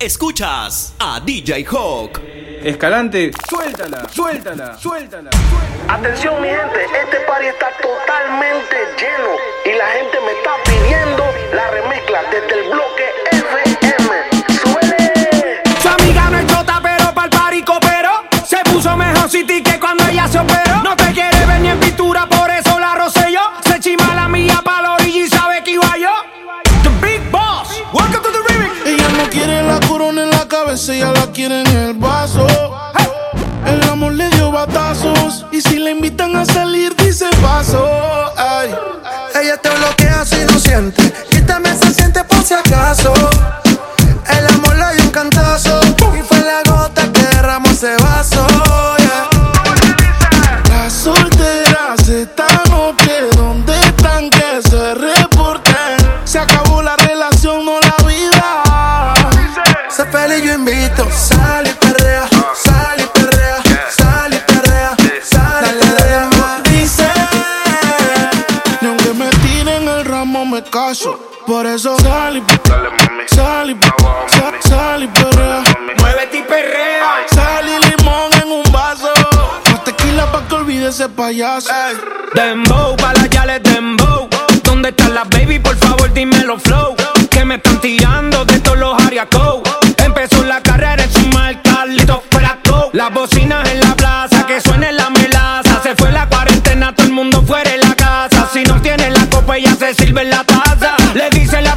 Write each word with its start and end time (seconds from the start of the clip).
Escuchas 0.00 0.94
a 0.98 1.20
DJ 1.20 1.66
Hawk. 1.66 2.22
Escalante, 2.64 3.30
suéltala, 3.46 4.08
suéltala, 4.08 4.78
suéltala. 4.78 5.28
Atención 5.88 6.40
mi 6.40 6.48
gente, 6.48 6.86
este 7.02 7.20
party 7.26 7.46
está 7.48 7.68
totalmente 7.82 8.76
lleno 8.96 9.36
y 9.66 9.76
la 9.76 9.86
gente 9.88 10.18
me 10.24 10.32
está 10.32 10.52
pidiendo 10.64 11.22
la 11.52 11.70
remezcla 11.70 12.22
desde 12.30 12.62
el 12.62 12.70
bloque 12.70 13.04
FM. 13.30 14.14
¡Suele! 14.62 15.62
Su 15.82 15.88
amiga 15.90 16.30
no 16.30 16.38
es 16.38 16.46
chota, 16.46 16.80
pero 16.82 17.12
pa'l 17.12 17.28
party 17.28 17.62
cooperó. 17.62 18.22
Se 18.46 18.56
puso 18.72 18.96
mejor 18.96 19.28
City 19.28 19.62
que 19.62 19.78
cuando 19.78 20.08
ella 20.08 20.26
se 20.26 20.38
operó. 20.38 20.69
Ella 31.00 31.12
la 31.12 31.32
quiere 31.32 31.62
en 31.62 31.66
el 31.68 31.94
vaso. 31.94 32.46
El 33.66 33.82
amor 33.88 34.12
le 34.12 34.28
dio 34.30 34.50
batazos 34.50 35.46
y 35.50 35.62
si 35.62 35.78
le 35.78 35.92
invitan 35.92 36.36
a 36.36 36.44
salir 36.44 36.79
Dembow, 81.20 82.96
pa' 82.96 83.12
las 83.12 83.28
yales 83.28 83.62
dembow. 83.62 84.26
¿Dónde 84.64 84.88
están 84.88 85.14
las 85.14 85.28
baby? 85.28 85.58
Por 85.58 85.76
favor, 85.76 86.10
dímelo 86.14 86.58
flow. 86.58 86.96
Que 87.30 87.44
me 87.44 87.56
están 87.56 87.78
tirando 87.78 88.42
de 88.46 88.58
todos 88.60 88.78
los 88.78 89.04
ariacos. 89.04 89.60
Empezó 89.98 90.42
la 90.44 90.62
carrera 90.62 91.04
en 91.04 91.12
su 91.12 91.26
mal 91.28 91.60
Carlitos 91.60 92.20
Fraco. 92.30 92.88
Las 92.94 93.12
bocinas 93.12 93.68
en 93.68 93.80
la 93.80 93.94
plaza, 93.96 94.46
que 94.46 94.62
suene 94.62 94.92
la 94.92 95.10
melaza. 95.10 95.82
Se 95.82 95.94
fue 95.94 96.10
la 96.10 96.26
cuarentena, 96.26 96.94
todo 96.94 97.06
el 97.06 97.12
mundo 97.12 97.42
fuera 97.42 97.70
de 97.70 97.76
la 97.76 97.94
casa. 97.94 98.48
Si 98.50 98.62
no 98.62 98.80
tiene 98.80 99.10
la 99.10 99.26
copa, 99.26 99.58
ella 99.58 99.76
se 99.78 99.92
sirve 99.92 100.22
en 100.22 100.30
la 100.30 100.42
taza. 100.44 100.96
Le 101.12 101.28
dice 101.38 101.60
la 101.60 101.69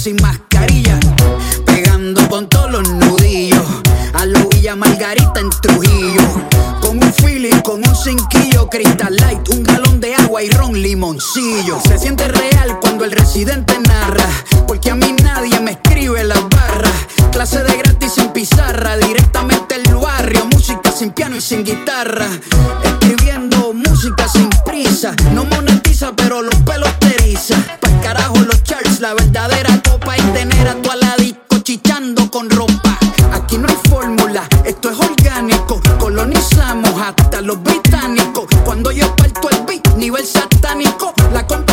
sin 0.00 0.16
mascarilla. 0.22 0.98
Pegando 1.66 2.26
con 2.30 2.48
todos 2.48 2.70
los 2.70 2.88
nudillos. 2.88 3.66
A 4.70 4.76
Margarita 4.76 5.40
en 5.40 5.50
Trujillo. 5.50 6.22
Con 6.80 7.02
un 7.02 7.12
feeling, 7.12 7.60
con 7.60 7.86
un 7.86 7.96
cinquillo. 7.96 8.70
Crystal 8.70 9.14
Light, 9.16 9.48
un 9.48 9.64
galón 9.64 10.00
de 10.00 10.14
agua 10.14 10.42
y 10.42 10.50
ron 10.50 10.80
limoncillo. 10.80 11.80
Se 11.86 11.98
siente 11.98 12.28
real 12.28 12.78
cuando 12.80 13.04
el 13.04 13.10
residente 13.10 13.78
narra. 13.80 14.28
Porque 14.68 14.90
a 14.90 14.94
mí 14.94 15.12
nadie 15.24 15.58
me 15.58 15.72
escribe 15.72 16.22
las 16.24 16.48
barras. 16.48 16.94
Clase 17.32 17.62
de 17.64 17.76
gratis 17.78 18.12
sin 18.14 18.28
pizarra. 18.28 18.96
Directamente 18.96 19.74
el 19.74 19.94
barrio. 19.96 20.46
Música 20.46 20.92
sin 20.92 21.10
piano 21.10 21.36
y 21.36 21.40
sin 21.40 21.64
guitarra. 21.64 22.28
Escribiendo 22.84 23.72
música 23.74 24.28
sin 24.28 24.48
prisa. 24.64 25.14
No 25.34 25.44
monetiza, 25.44 26.12
pero 26.14 26.42
los 26.42 26.54
pelos 26.56 26.96
te 27.00 27.08
eriza. 27.16 27.56
Pa'l 27.80 28.00
carajo 28.00 28.38
los 28.38 28.62
charts. 28.62 29.00
La 29.00 29.14
verdadera 29.14 29.79
con 32.32 32.50
ropa. 32.50 32.98
Aquí 33.32 33.56
no 33.56 33.68
hay 33.68 33.76
fórmula, 33.88 34.42
esto 34.64 34.90
es 34.90 34.98
orgánico. 34.98 35.80
Colonizamos 36.00 37.00
hasta 37.00 37.40
los 37.42 37.62
británicos. 37.62 38.46
Cuando 38.64 38.90
yo 38.90 39.14
parto 39.14 39.48
el 39.50 39.64
beat, 39.66 39.96
nivel 39.96 40.26
satánico. 40.26 41.14
La 41.32 41.46
competencia 41.46 41.69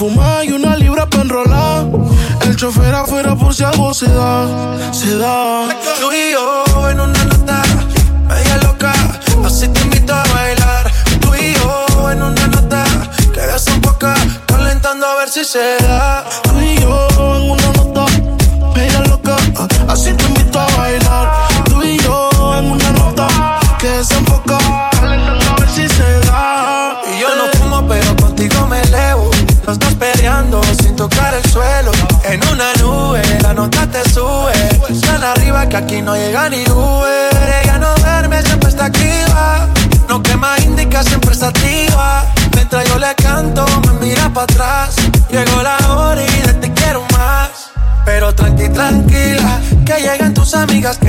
fumar 0.00 0.39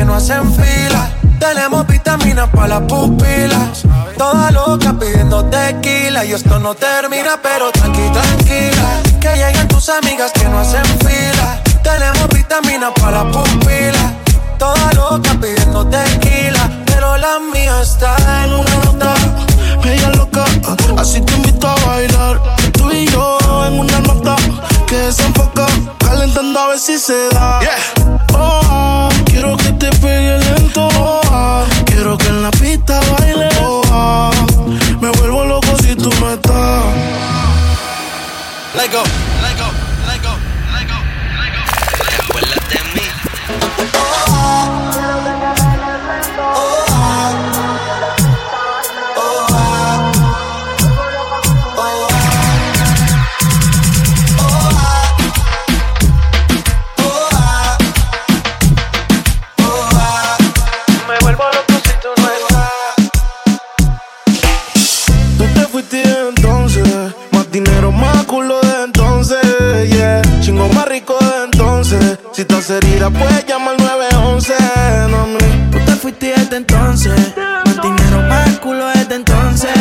que 0.01 0.05
no 0.05 0.15
hacen 0.15 0.51
fila. 0.55 1.11
Tenemos 1.39 1.85
vitaminas 1.85 2.49
para 2.49 2.79
las 2.79 2.81
pupilas. 2.81 3.83
Toda 4.17 4.49
loca 4.49 4.95
pidiendo 4.99 5.45
tequila. 5.45 6.25
Y 6.25 6.31
esto 6.33 6.57
no 6.59 6.73
termina, 6.73 7.39
pero 7.43 7.71
tranqui, 7.71 8.09
tranquila. 8.11 8.87
Que 9.19 9.35
llegan 9.35 9.67
tus 9.67 9.89
amigas 9.89 10.31
que 10.31 10.45
no 10.45 10.59
hacen 10.59 10.85
fila. 11.05 11.61
Tenemos 11.83 12.27
vitaminas 12.29 12.91
para 12.99 13.23
las 13.23 13.35
pupilas. 13.35 14.11
Toda 14.57 14.91
loca 14.93 15.31
pidiendo 15.39 15.85
tequila. 15.87 16.63
Pero 16.87 17.17
la 17.17 17.39
mía 17.53 17.79
está 17.81 18.15
en 18.45 18.53
una. 18.53 19.13
Ella 19.83 20.09
loca, 20.15 20.45
así 20.97 21.21
te 21.21 21.33
invito 21.35 21.67
a 21.67 21.75
bailar. 21.85 22.41
Tú 22.73 22.91
y 22.91 23.05
yo 23.05 23.37
en 23.67 23.79
una 23.79 23.99
nota 23.99 24.35
que 24.91 24.97
desenfoca. 24.97 25.65
Calentando 25.99 26.59
a 26.59 26.67
ver 26.67 26.79
si 26.79 26.99
se 26.99 27.29
da. 27.29 27.61
Oh, 28.33 28.59
ah, 28.65 29.09
quiero 29.25 29.55
que 29.55 29.71
te 29.71 29.89
pegue 30.01 30.37
lento. 30.37 30.89
Oh, 30.99 31.21
ah, 31.31 31.63
quiero 31.85 32.17
que 32.17 32.27
en 32.27 32.43
la 32.43 32.51
pista 32.51 32.99
baile. 33.11 33.47
Oh, 33.61 33.81
ah, 33.89 34.31
me 34.99 35.09
vuelvo 35.11 35.45
loco 35.45 35.77
si 35.81 35.95
tú 35.95 36.09
no 36.19 36.33
estás. 36.33 36.83
Let 38.75 38.91
go, 38.91 39.03
let 39.41 39.55
go, 39.61 39.90
rico 71.01 71.17
de 71.19 71.45
entonces. 71.45 72.19
Si 72.33 72.41
estás 72.41 72.69
herida, 72.69 73.09
puedes 73.09 73.45
llamar 73.45 73.75
911. 73.79 74.53
No, 75.09 75.27
me. 75.27 75.39
Tú 75.71 75.79
te 75.85 75.95
fuiste 75.95 76.33
desde 76.35 76.57
entonces. 76.57 77.13
Más 77.65 77.81
dinero, 77.81 78.21
más 78.27 78.49
culo 78.59 78.87
desde 78.87 79.15
entonces. 79.15 79.71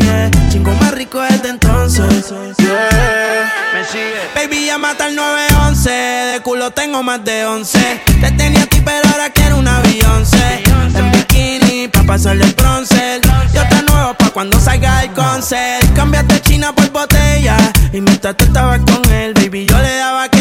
Yeah. 0.00 0.30
Chingo 0.50 0.72
más 0.74 0.92
rico 0.92 1.20
desde 1.20 1.48
entonces. 1.50 2.28
Yeah. 2.58 3.52
Me 3.74 3.84
sigue. 3.84 4.20
Baby, 4.34 4.66
llámate 4.66 5.04
al 5.04 5.16
911. 5.16 5.90
De 5.90 6.40
culo 6.42 6.70
tengo 6.70 7.02
más 7.02 7.24
de 7.24 7.44
11. 7.44 8.00
Te 8.20 8.30
tenía 8.32 8.62
a 8.62 8.66
ti, 8.66 8.80
pero 8.84 9.08
ahora 9.10 9.30
quiero 9.30 9.58
una 9.58 9.80
Beyoncé. 9.80 10.62
En 10.94 11.12
bikini, 11.12 11.88
pa' 11.88 12.04
pasarle 12.04 12.44
el 12.44 12.54
bronce. 12.54 13.20
Yo 13.52 13.62
te 13.68 13.82
nuevo 13.90 14.14
pa' 14.14 14.30
cuando 14.30 14.58
salga 14.60 15.02
el 15.02 15.12
concert. 15.12 15.92
Cambiaste 15.94 16.40
China 16.42 16.72
por 16.74 16.90
botella. 16.90 17.56
Y 17.92 18.00
mientras 18.00 18.36
tú 18.36 18.44
estabas 18.44 18.80
con 18.80 19.12
él, 19.12 19.34
baby, 19.34 19.66
yo 19.66 19.78
le 19.78 19.96
daba 19.96 20.24
aquella. 20.24 20.37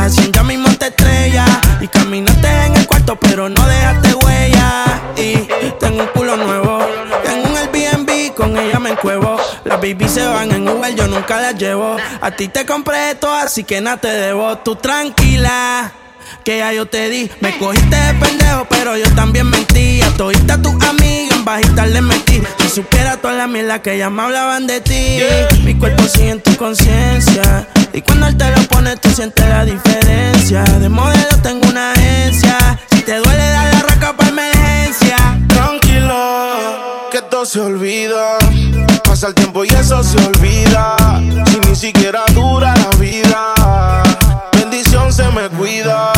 Vas 0.00 0.12
haciendo 0.12 0.38
ya 0.38 0.44
mismo 0.44 0.66
estrella. 0.68 1.44
Y 1.78 1.86
caminaste 1.88 2.48
en 2.66 2.76
el 2.76 2.86
cuarto, 2.86 3.16
pero 3.16 3.50
no 3.50 3.66
dejaste 3.66 4.14
huella. 4.14 4.84
Y 5.14 5.36
tengo 5.78 6.00
un 6.00 6.06
culo 6.08 6.38
nuevo. 6.38 6.78
Tengo 7.22 7.50
un 7.50 7.56
Airbnb, 7.56 8.34
con 8.34 8.56
ella 8.56 8.78
me 8.80 8.90
encuevo. 8.92 9.36
Las 9.64 9.78
baby 9.78 10.08
se 10.08 10.26
van 10.26 10.52
en 10.52 10.66
Uber, 10.66 10.94
yo 10.94 11.06
nunca 11.06 11.42
las 11.42 11.54
llevo. 11.54 11.98
A 12.22 12.30
ti 12.30 12.48
te 12.48 12.64
compré 12.64 13.10
esto, 13.10 13.30
así 13.30 13.64
que 13.64 13.82
nada 13.82 13.98
te 13.98 14.08
debo. 14.08 14.56
Tú 14.58 14.76
tranquila. 14.76 15.92
Que 16.44 16.58
ya 16.58 16.72
yo 16.72 16.86
te 16.86 17.10
di, 17.10 17.30
me 17.40 17.58
cogiste 17.58 17.96
de 17.96 18.14
pendejo, 18.14 18.66
pero 18.70 18.96
yo 18.96 19.14
también 19.14 19.50
mentí. 19.50 20.00
A 20.00 20.10
todita 20.16 20.62
tus 20.62 20.72
amigas 20.82 21.29
en 21.40 21.44
bajita 21.44 21.86
le 21.86 22.00
metí. 22.02 22.42
Si 22.58 22.68
supiera 22.68 23.16
toda 23.16 23.34
la 23.34 23.46
mierda 23.46 23.80
que 23.80 23.96
ya 23.98 24.10
me 24.10 24.22
hablaban 24.22 24.66
de 24.66 24.80
ti. 24.80 25.18
Mi 25.64 25.74
cuerpo 25.74 26.04
sigue 26.04 26.30
en 26.30 26.40
tu 26.40 26.54
conciencia. 26.56 27.66
Y 27.92 28.02
cuando 28.02 28.26
él 28.26 28.36
te 28.36 28.50
lo 28.50 28.62
pone, 28.68 28.96
tú 28.96 29.10
sientes 29.10 29.46
la 29.48 29.64
diferencia. 29.64 30.62
De 30.62 30.88
modelo 30.88 31.36
tengo 31.42 31.68
una 31.68 31.92
agencia. 31.92 32.78
Si 32.90 33.02
te 33.02 33.16
duele, 33.16 33.50
dar 33.50 33.74
la 33.74 33.82
raca 33.82 34.16
para 34.16 34.28
emergencia. 34.28 35.16
Tranquila, 35.48 37.08
que 37.10 37.22
todo 37.22 37.44
se 37.44 37.60
olvida. 37.60 38.38
Pasa 39.04 39.28
el 39.28 39.34
tiempo 39.34 39.64
y 39.64 39.68
eso 39.68 40.02
se 40.04 40.18
olvida. 40.18 40.96
Si 41.50 41.68
ni 41.68 41.76
siquiera 41.76 42.22
dura 42.34 42.74
la 42.76 42.96
vida. 42.98 44.02
Bendición 44.52 45.12
se 45.12 45.28
me 45.30 45.48
cuida. 45.48 46.12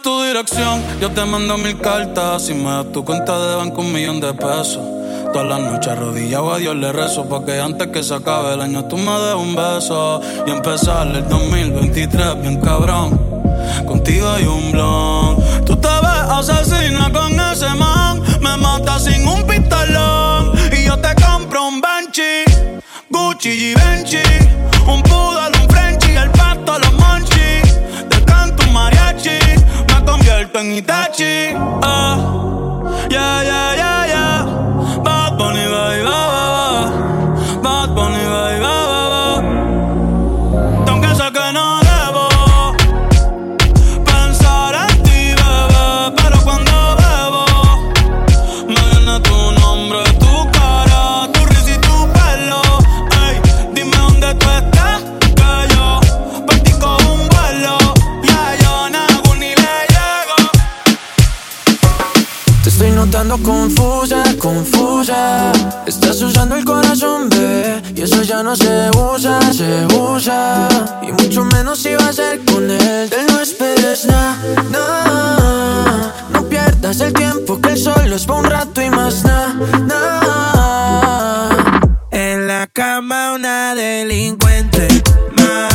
tu 0.00 0.22
dirección, 0.22 0.82
yo 1.00 1.10
te 1.10 1.24
mando 1.24 1.58
mil 1.58 1.78
cartas. 1.78 2.46
Si 2.46 2.54
me 2.54 2.70
das 2.70 2.92
tu 2.92 3.04
cuenta 3.04 3.38
de 3.38 3.56
banco, 3.56 3.80
un 3.80 3.92
millón 3.92 4.20
de 4.20 4.32
pesos. 4.32 4.80
Todas 5.32 5.48
las 5.48 5.60
noches 5.60 5.88
arrodillado 5.88 6.52
a 6.52 6.58
Dios 6.58 6.76
le 6.76 6.92
rezo 6.92 7.26
Pa' 7.26 7.42
que 7.44 7.58
antes 7.58 7.88
que 7.88 8.02
se 8.02 8.14
acabe 8.14 8.52
el 8.52 8.60
año 8.60 8.84
tú 8.84 8.98
me 8.98 9.12
des 9.12 9.34
un 9.34 9.54
beso 9.54 10.20
Y 10.46 10.50
empezar 10.50 11.06
el 11.06 11.26
2023 11.26 12.42
bien 12.42 12.60
cabrón 12.60 13.18
Contigo 13.86 14.28
hay 14.28 14.44
un 14.44 14.72
blon 14.72 15.36
Tú 15.64 15.74
te 15.76 15.88
ves 15.88 16.28
asesina 16.28 17.10
con 17.10 17.32
ese 17.32 17.68
man 17.76 18.20
Me 18.42 18.56
mata 18.58 18.98
sin 18.98 19.26
un 19.26 19.42
pistolón 19.46 20.52
Y 20.70 20.84
yo 20.84 20.98
te 20.98 21.14
compro 21.22 21.68
un 21.68 21.80
Benchi 21.80 22.44
Gucci 23.08 23.48
y 23.48 23.74
Benchi 23.74 24.18
Un 24.86 25.02
puto 25.02 25.31
Captain 30.52 30.76
Itachi. 30.76 31.54
Ah, 31.82 33.08
yeah, 33.08 33.42
yeah, 33.42 33.74
yeah. 33.74 34.01
confusa, 63.42 64.22
confusa. 64.38 65.52
Estás 65.86 66.22
usando 66.22 66.56
el 66.56 66.64
corazón, 66.64 67.28
bebé. 67.28 67.82
Y 67.94 68.02
eso 68.02 68.22
ya 68.22 68.42
no 68.42 68.56
se 68.56 68.90
usa, 68.96 69.40
se 69.52 69.86
usa. 69.94 70.68
Y 71.02 71.12
mucho 71.12 71.44
menos 71.44 71.78
si 71.78 71.94
va 71.94 72.08
a 72.08 72.12
ser 72.12 72.40
con 72.44 72.70
él. 72.70 73.10
Te 73.10 73.24
no 73.32 73.40
esperes 73.40 74.06
nada. 74.06 74.66
No 76.30 76.44
pierdas 76.48 77.00
el 77.00 77.12
tiempo, 77.12 77.60
que 77.60 77.70
el 77.70 77.78
sol 77.78 78.12
es 78.12 78.24
pa' 78.26 78.34
un 78.34 78.44
rato 78.44 78.80
y 78.82 78.90
más 78.90 79.24
nada. 79.24 79.54
En 82.10 82.46
la 82.46 82.66
cama, 82.66 83.32
una 83.34 83.74
delincuente 83.74 84.88
más. 85.36 85.71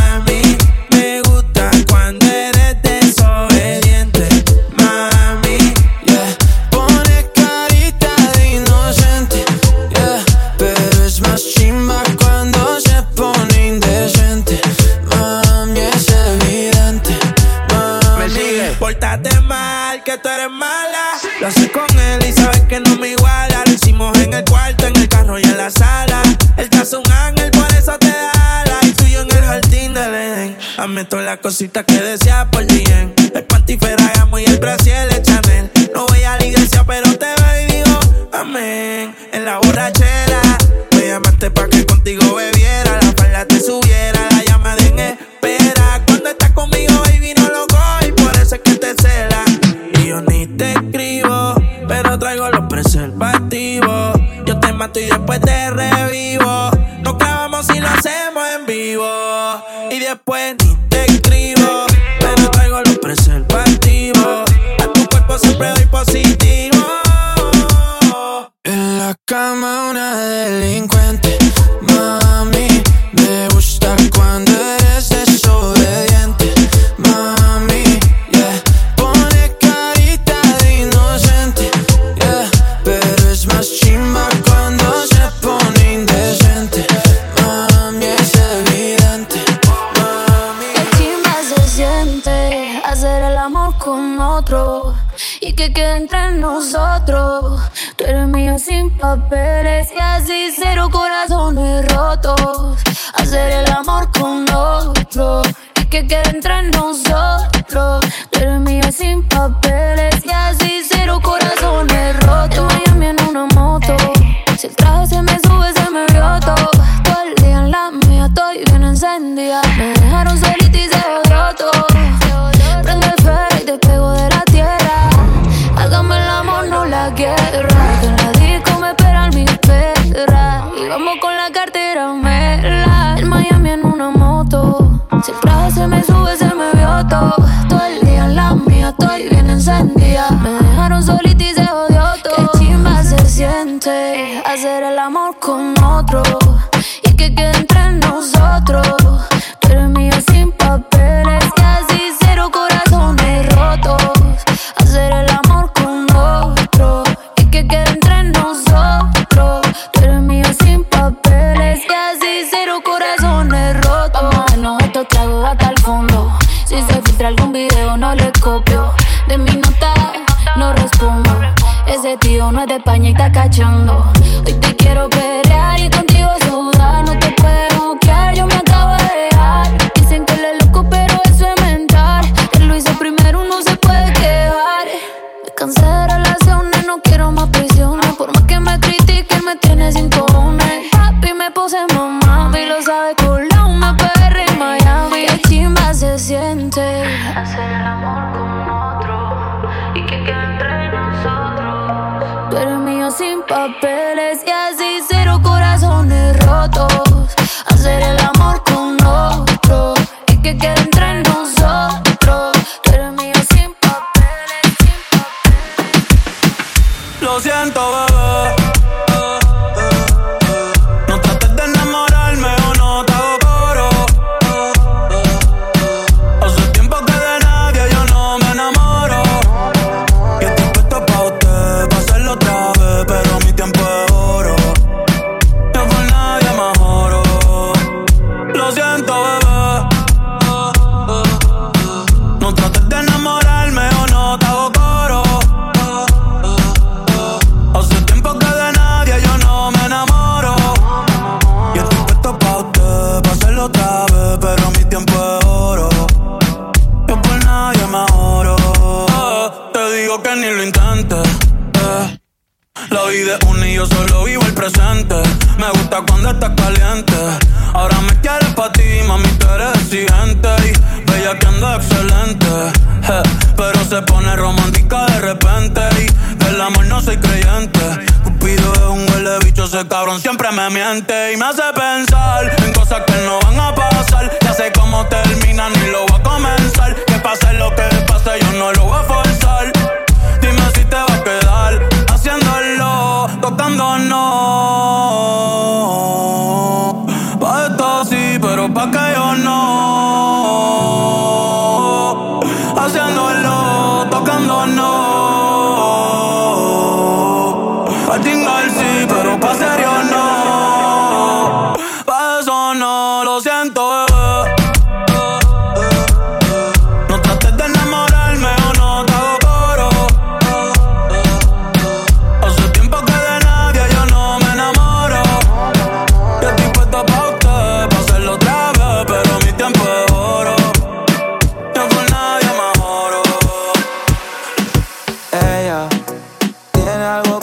que 20.08 20.18
tú 20.20 20.30
eres 20.30 20.50
mala. 20.50 21.20
Lo 21.42 21.48
haces 21.48 21.70
con 21.70 22.00
él 22.00 22.26
y 22.26 22.32
sabes 22.32 22.62
que 22.70 22.80
no 22.80 22.96
me 22.96 23.10
iguala. 23.10 23.64
Lo 23.66 23.74
hicimos 23.74 24.18
en 24.20 24.34
el 24.34 24.46
cuarto, 24.46 24.88
en 24.88 24.96
el 24.96 25.10
carro 25.10 25.38
y 25.38 25.44
en 25.44 25.58
la 25.58 25.70
sala. 25.70 26.22
Él 26.56 26.70
te 26.70 26.78
hace 26.78 26.96
un 26.96 27.12
ángel, 27.12 27.52
por 27.52 27.70
eso 27.74 27.92
te 28.00 28.08
ala. 28.08 28.80
Y 28.84 28.92
tuyo 28.94 29.24
en 29.24 29.32
el 29.32 29.44
jardín 29.44 29.94
del 29.94 30.16
Edén. 30.16 30.58
Hazme 30.78 31.04
todas 31.04 31.26
las 31.26 31.40
cositas 31.40 31.84
que 31.84 32.00
deseas 32.00 32.46
por 32.46 32.66
bien. 32.66 33.17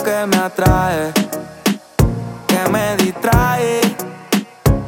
Que 0.05 0.27
me 0.27 0.37
atrae, 0.37 1.11
que 2.47 2.69
me 2.71 2.95
distrae, 2.97 3.81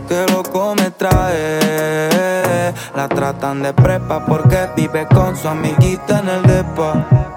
que 0.07 0.25
loco 0.31 0.75
me 0.75 0.91
trae. 0.91 2.71
La 2.95 3.07
tratan 3.07 3.63
de 3.63 3.73
prepa 3.73 4.23
porque 4.23 4.69
vive 4.75 5.07
con 5.07 5.35
su 5.35 5.47
amiguita 5.47 6.19
en 6.19 6.29
el 6.29 6.43
depa. 6.43 7.36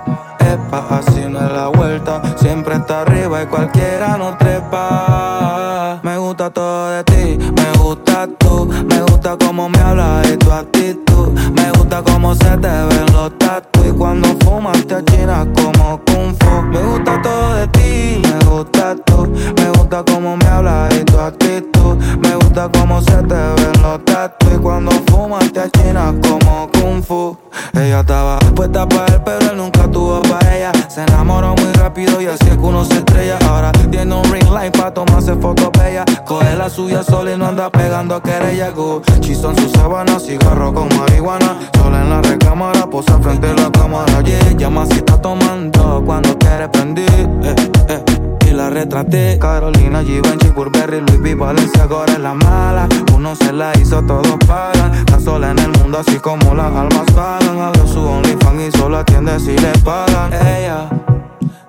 Así 0.51 1.21
no 1.29 1.39
es 1.47 1.53
la 1.53 1.69
vuelta, 1.69 2.21
siempre 2.37 2.75
está 2.75 3.03
arriba 3.03 3.41
y 3.41 3.47
cualquiera 3.47 4.17
no 4.17 4.37
trepa. 4.37 6.01
Me 6.03 6.19
gusta 6.19 6.51
todo 6.51 6.91
de 6.91 7.05
ti, 7.05 7.39
me 7.39 7.79
gusta 7.79 8.27
tú, 8.37 8.67
me 8.67 9.01
gusta 9.03 9.37
cómo 9.37 9.69
me 9.69 9.79
hablas 9.79 10.29
y 10.29 10.37
tu 10.39 10.51
actitud. 10.51 11.29
Me 11.55 11.71
gusta 11.71 12.03
cómo 12.03 12.35
se 12.35 12.57
te 12.57 12.69
ven 12.69 13.13
los 13.13 13.39
tatu 13.39 13.85
y 13.89 13.93
cuando 13.93 14.29
fumas 14.45 14.85
te 14.89 14.97
achinas 14.97 15.47
como 15.55 16.01
kung 16.07 16.35
fu. 16.41 16.63
Me 16.63 16.83
gusta 16.83 17.23
todo 17.23 17.55
de 17.55 17.69
ti, 17.69 18.23
me 18.25 18.45
gusta 18.51 18.97
tú, 19.07 19.33
me 19.57 19.71
gusta 19.79 20.03
cómo 20.05 20.37
me 20.37 20.47
hablas 20.47 20.93
y 20.97 21.05
tu 21.05 21.17
actitud. 21.21 21.97
Me 22.21 22.35
gusta 22.35 22.69
cómo 22.73 23.01
se 23.03 23.23
te 23.23 23.35
ven 23.35 23.83
los 23.83 24.05
tatu 24.05 24.47
y 24.53 24.59
cuando 24.59 24.91
fumas 25.07 25.53
te 25.53 25.61
achinas 25.61 26.15
como 26.27 26.69
kung 26.73 27.03
fu. 27.05 27.39
Ella 27.73 28.01
estaba 28.01 28.39
puesta 28.55 28.89
para 28.89 29.07
él, 29.15 29.23
pero 29.25 29.51
él 29.51 29.57
nunca 29.57 29.89
tuvo 29.91 30.21
para 30.23 30.40
Se 30.89 31.03
enamoró 31.03 31.55
muy 31.55 31.73
rápido 31.75 32.21
y 32.21 32.27
así 32.27 32.49
es 32.49 32.57
que 32.57 32.63
uno 32.63 32.85
se 32.85 32.95
estrella. 32.95 33.39
Ahora 33.49 33.71
tiene 33.73 34.15
un 34.15 34.25
ring 34.25 34.51
light 34.51 34.77
para 34.77 34.93
tomarse 34.93 35.35
fotos 35.37 35.71
bellas. 35.79 36.05
Coge 36.27 36.57
la 36.57 36.69
suya 36.69 37.03
sola 37.03 37.33
y 37.33 37.39
no 37.39 37.47
anda 37.47 37.71
pegando 37.71 38.21
querella. 38.21 38.71
Gucci 38.71 39.35
son 39.35 39.57
sus 39.57 39.71
sábanas, 39.73 40.25
cigarro 40.25 40.75
con 40.75 40.89
marihuana. 40.99 41.59
Sola 41.77 42.03
en 42.03 42.11
la 42.11 42.23
recámara, 42.23 42.87
posa 42.91 43.19
frente 43.21 43.49
a 43.49 43.55
la 43.55 43.71
cámara. 43.71 44.21
Yeah, 44.23 44.57
llama 44.57 44.85
si 44.87 44.99
está 44.99 45.21
tomando 45.21 46.03
cuando 46.05 46.37
quiere 46.39 46.69
prender. 46.69 47.09
Eh, 47.45 47.55
eh. 47.89 48.30
Y 48.51 48.53
la 48.53 48.69
retraté. 48.69 49.39
Carolina, 49.39 50.03
Givenchy, 50.03 50.49
Burberry, 50.49 51.01
Louis 51.01 51.21
V, 51.21 51.35
Valencia, 51.37 51.87
ahora 51.89 52.13
es 52.13 52.19
la 52.19 52.35
mala. 52.35 52.89
Uno 53.15 53.37
se 53.37 53.53
la 53.53 53.71
hizo, 53.79 54.03
todos 54.03 54.37
pagan 54.47 54.95
Está 54.95 55.21
sola 55.21 55.51
en 55.51 55.59
el 55.59 55.71
mundo 55.79 55.99
así 55.99 56.19
como 56.19 56.55
las 56.55 56.75
almas 56.75 57.05
pagan 57.15 57.61
Abrió 57.61 57.87
su 57.87 58.01
OnlyFans 58.01 58.63
y 58.63 58.79
solo 58.79 58.99
atiende 58.99 59.39
si 59.39 59.57
le 59.57 59.73
pagan. 59.85 60.33
Ella 60.33 60.89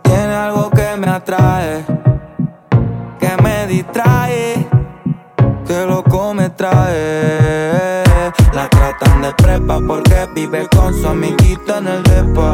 tiene 0.01 0.33
algo 0.33 0.69
que 0.71 0.95
me 0.97 1.07
atrae 1.07 1.85
Que 3.19 3.35
me 3.43 3.67
distrae 3.67 4.67
Que 5.67 5.85
loco 5.85 6.33
me 6.33 6.49
trae. 6.49 8.03
La 8.53 8.69
tratan 8.69 9.21
de 9.21 9.33
prepa 9.33 9.79
porque 9.85 10.27
vive 10.33 10.67
con 10.75 10.93
su 10.93 11.07
amiguita 11.07 11.77
en 11.79 11.87
el 11.87 12.03
depa 12.03 12.53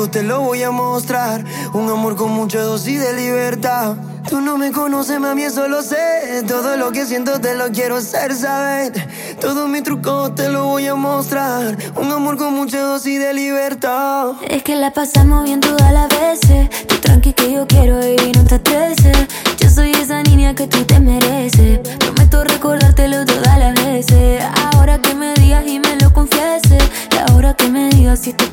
trucos 0.00 0.10
te 0.10 0.22
lo 0.22 0.40
voy 0.40 0.62
a 0.62 0.70
mostrar, 0.70 1.44
un 1.74 1.90
amor 1.90 2.16
con 2.16 2.30
mucha 2.32 2.60
dosis 2.62 3.00
de 3.00 3.12
libertad. 3.12 3.96
Tú 4.28 4.40
no 4.40 4.56
me 4.56 4.70
conoces, 4.70 5.18
mami, 5.18 5.42
eso 5.42 5.66
lo 5.68 5.82
sé. 5.82 6.42
Todo 6.46 6.76
lo 6.76 6.92
que 6.92 7.04
siento 7.04 7.40
te 7.40 7.54
lo 7.54 7.70
quiero 7.70 7.96
hacer 7.96 8.34
saber. 8.34 8.92
Todos 9.40 9.68
mis 9.68 9.82
trucos 9.82 10.34
te 10.34 10.48
lo 10.48 10.66
voy 10.66 10.86
a 10.86 10.94
mostrar. 10.94 11.76
Un 11.96 12.12
amor 12.12 12.36
con 12.36 12.54
mucha 12.54 12.80
dosis 12.80 13.18
de 13.18 13.34
libertad. 13.34 14.32
Es 14.48 14.62
que 14.62 14.76
la 14.76 14.92
pasamos 14.92 15.44
bien 15.44 15.60
todas 15.60 15.92
las 15.92 16.08
veces. 16.08 16.70
Tú 16.86 16.96
tranqui 16.96 17.32
que 17.32 17.52
yo 17.52 17.66
quiero 17.66 17.98
y 18.00 18.32
no 18.32 18.44
te 18.44 18.56
estreses. 18.56 19.26
Yo 19.58 19.68
soy 19.68 19.90
esa 19.92 20.22
niña 20.22 20.54
que 20.54 20.66
tú 20.66 20.84
te 20.84 21.00
mereces. 21.00 21.80
Prometo 21.98 22.44
recordártelo 22.44 23.24
todas 23.26 23.58
las 23.58 23.74
veces. 23.74 24.44
Ahora 24.72 24.98
que 24.98 25.14
me 25.14 25.34
digas 25.34 25.64
y 25.66 25.80
me 25.80 25.96
lo 25.96 26.12
confieses. 26.12 26.82
Y 27.12 27.30
ahora 27.30 27.54
que 27.54 27.68
me 27.68 27.88
digas 27.88 28.20
si 28.20 28.32
te 28.32 28.49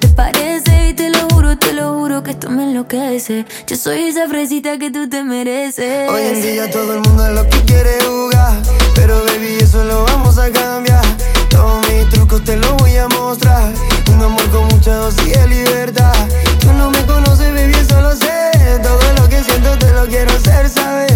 juro 2.08 2.24
que 2.24 2.32
esto 2.32 2.50
me 2.50 2.64
enloquece. 2.64 3.46
Yo 3.68 3.76
soy 3.76 4.04
esa 4.04 4.30
fresita 4.30 4.78
que 4.78 4.90
tú 4.90 5.10
te 5.10 5.24
mereces. 5.24 6.10
Hoy 6.10 6.22
en 6.22 6.42
día 6.42 6.72
todo 6.72 6.94
el 6.94 7.02
mundo 7.02 7.26
es 7.26 7.34
lo 7.34 7.44
que 7.50 7.60
quiere 7.64 8.02
jugar. 8.06 8.54
Pero 8.96 9.26
baby, 9.26 9.58
eso 9.60 9.84
lo 9.84 10.06
vamos 10.06 10.38
a 10.38 10.50
cambiar. 10.50 11.04
Todos 11.50 11.86
mis 11.90 12.08
trucos 12.10 12.42
te 12.46 12.56
los 12.56 12.78
voy 12.78 12.96
a 12.96 13.10
mostrar. 13.10 13.74
Un 14.14 14.24
amor 14.24 14.50
con 14.52 14.68
mucha 14.68 14.96
dosis 14.96 15.34
de 15.34 15.48
libertad. 15.50 16.14
Tú 16.62 16.72
no 16.72 16.90
me 16.92 17.06
conoces, 17.06 17.54
baby, 17.54 17.74
eso 17.74 18.00
lo 18.00 18.16
sé. 18.16 18.52
Todo 18.82 19.14
lo 19.18 19.28
que 19.28 19.44
siento 19.44 19.78
te 19.78 19.92
lo 19.92 20.08
quiero 20.08 20.32
hacer 20.32 20.70
saber. 20.70 21.14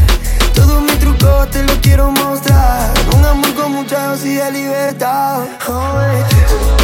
Todos 0.53 0.81
mis 0.81 0.99
trucos 0.99 1.49
te 1.51 1.63
los 1.63 1.77
quiero 1.77 2.11
mostrar. 2.11 2.91
Un 3.15 3.23
amor 3.23 3.53
con 3.53 3.71
mucha 3.71 4.07
dosis 4.07 4.43
de 4.43 4.51
libertad. 4.51 5.45
Oh, 5.69 6.80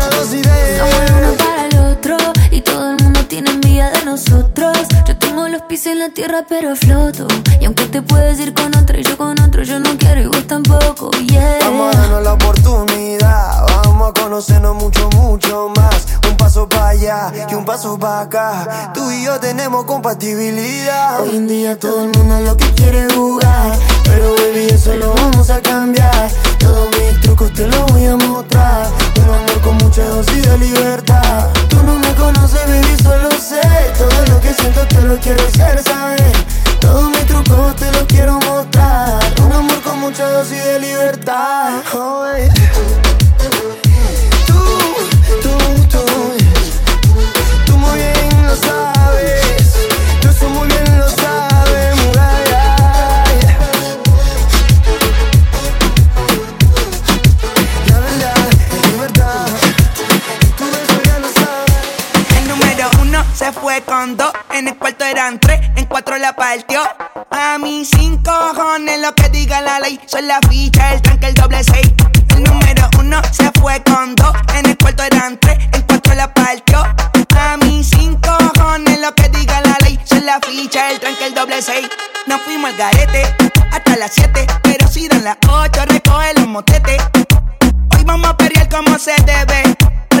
mucha 0.00 0.16
dosis 0.16 0.42
de 0.42 0.78
Somos 0.78 0.94
el 0.94 1.12
uno 1.14 1.32
para 1.36 1.66
el 1.66 1.78
otro 1.78 2.16
y 2.50 2.60
todo 2.60 2.90
el 2.90 3.02
mundo 3.02 3.24
tiene 3.26 3.50
envidia 3.50 3.90
de 3.90 4.04
nosotros. 4.04 4.76
Yo 5.06 5.16
tengo 5.16 5.48
los 5.48 5.62
pies 5.62 5.86
en 5.86 5.98
la 5.98 6.08
tierra 6.10 6.44
pero 6.48 6.74
floto. 6.76 7.26
Y 7.60 7.64
aunque 7.66 7.86
te 7.86 8.02
puedes 8.02 8.40
ir 8.40 8.54
con 8.54 8.74
otro 8.76 8.98
y 8.98 9.02
yo 9.02 9.16
con 9.16 9.38
otro, 9.40 9.62
yo 9.62 9.78
no 9.78 9.96
quiero 9.98 10.20
y 10.22 10.26
vos 10.26 10.46
tampoco. 10.46 11.10
Yeah. 11.10 11.58
Vamos 11.60 11.94
a 11.94 11.98
darnos 12.00 12.22
la 12.22 12.32
oportunidad, 12.34 13.66
vamos 13.84 14.10
a 14.10 14.12
conocernos 14.20 14.74
mucho, 14.76 15.08
mucho 15.10 15.70
más. 15.76 16.06
Un 16.28 16.36
paso 16.36 16.68
para 16.68 16.88
allá 16.88 17.32
y 17.50 17.54
un 17.54 17.64
paso 17.64 17.98
para 17.98 18.20
acá. 18.22 18.92
Tú 18.94 19.10
y 19.10 19.24
yo 19.24 19.38
tenemos 19.38 19.84
compatibilidad. 19.84 21.20
Hoy 21.20 21.36
en 21.36 21.46
día 21.46 21.78
todo 21.78 22.04
el 22.04 22.10
mundo 22.16 22.40
lo 22.40 22.56
que 22.56 22.70
quiere 22.74 23.06
jugar. 23.14 23.78
Pero 24.04 24.34
baby, 24.36 24.68
eso 24.70 24.94
lo 24.96 25.12
vamos 25.14 25.50
a 25.50 25.60
cambiar. 25.60 26.30
Todos 26.58 26.88
mis 26.98 27.09
te 27.48 27.66
los 27.66 27.86
voy 27.92 28.04
a 28.04 28.16
mostrar. 28.16 28.88
Un 29.16 29.34
amor 29.34 29.60
con 29.62 29.76
mucha 29.78 30.04
dosis 30.04 30.42
de 30.42 30.58
libertad. 30.58 31.48
Tú 31.68 31.82
no 31.82 31.98
me 31.98 32.12
conoces, 32.14 32.60
baby, 32.66 32.96
solo 33.02 33.30
sé. 33.30 33.60
Todo 33.96 34.26
lo 34.26 34.40
que 34.40 34.52
siento 34.52 34.86
te 34.86 35.00
lo 35.00 35.16
quiero 35.18 35.42
hacer 35.46 35.82
saber. 35.82 36.32
Todos 36.80 37.08
mis 37.08 37.26
trucos 37.26 37.76
te 37.76 37.90
los 37.92 38.04
quiero 38.04 38.38
mostrar. 38.40 39.20
Un 39.42 39.52
amor 39.52 39.80
con 39.82 40.00
mucha 40.00 40.28
dosis 40.28 40.62
de 40.62 40.80
libertad. 40.80 41.82
Oh, 41.94 42.20
baby. 42.20 43.09
En 64.52 64.68
el 64.68 64.76
cuarto 64.76 65.04
eran 65.04 65.38
tres, 65.40 65.60
en 65.76 65.86
cuatro 65.86 66.18
la 66.18 66.34
partió. 66.34 66.82
A 67.30 67.56
mí 67.58 67.84
sin 67.84 68.22
cojones 68.22 69.00
lo 69.00 69.14
que 69.14 69.28
diga 69.30 69.60
la 69.62 69.80
ley, 69.80 69.98
son 70.06 70.26
la 70.26 70.38
ficha, 70.48 70.92
el 70.92 71.02
tanque, 71.02 71.28
el 71.28 71.34
doble 71.34 71.64
seis. 71.64 71.90
El 72.36 72.42
número 72.44 72.88
uno 72.98 73.22
se 73.32 73.50
fue 73.58 73.82
con 73.82 74.14
dos, 74.14 74.32
en 74.54 74.66
el 74.66 74.76
cuarto 74.76 75.02
eran 75.04 75.38
tres, 75.38 75.58
en 75.72 75.82
cuatro 75.82 76.14
la 76.14 76.32
partió. 76.32 76.78
A 77.38 77.56
mí 77.56 77.82
sin 77.82 78.16
cojones 78.20 79.00
lo 79.00 79.14
que 79.14 79.28
diga 79.30 79.62
la 79.62 79.76
ley, 79.82 79.98
son 80.04 80.26
la 80.26 80.38
ficha, 80.40 80.90
el 80.90 81.00
tranque, 81.00 81.26
el 81.26 81.34
doble 81.34 81.62
seis. 81.62 81.88
Nos 82.26 82.40
fuimos 82.42 82.70
al 82.72 82.76
garete 82.76 83.22
hasta 83.72 83.96
las 83.96 84.12
siete, 84.12 84.46
pero 84.62 84.86
si 84.88 85.08
dan 85.08 85.24
las 85.24 85.38
ocho, 85.48 85.84
recoge 85.86 86.34
los 86.34 86.48
motetes. 86.48 87.02
Hoy 87.96 88.04
vamos 88.04 88.28
a 88.28 88.36
pelear 88.36 88.68
como 88.68 88.98
se 88.98 89.14
debe. 89.24 89.79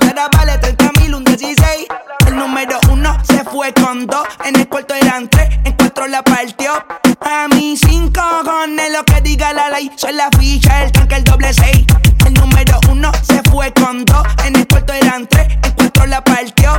Y 0.00 0.06
ahora 0.06 0.28
vale 0.36 0.58
30 0.58 0.90
mil, 1.00 1.14
un 1.14 1.24
16. 1.24 1.86
El 2.26 2.36
número 2.36 2.78
uno 2.90 3.16
se 3.24 3.42
fue 3.44 3.72
con 3.74 4.06
dos, 4.06 4.26
en 4.44 4.56
el 4.56 4.68
cuarto 4.68 4.94
eran 4.94 5.28
tres, 5.28 5.48
en 5.64 5.72
cuatro 5.74 6.06
la 6.06 6.22
partió. 6.22 6.72
A 7.20 7.48
mí 7.48 7.76
sin 7.76 8.12
cojones 8.12 8.92
lo 8.92 9.04
que 9.04 9.20
diga 9.20 9.52
la 9.52 9.70
ley, 9.70 9.90
soy 9.96 10.14
la 10.14 10.28
ficha, 10.38 10.84
el 10.84 10.92
tanque, 10.92 11.16
el 11.16 11.24
doble 11.24 11.52
seis. 11.52 11.84
El 12.26 12.34
número 12.34 12.78
uno 12.90 13.10
se 13.22 13.42
fue 13.50 13.72
con 13.72 14.04
dos, 14.04 14.26
en 14.44 14.56
el 14.56 14.66
cuarto 14.66 14.92
eran 14.92 15.26
tres, 15.26 15.48
en 15.62 15.72
cuatro 15.72 16.06
la 16.06 16.22
partió. 16.22 16.72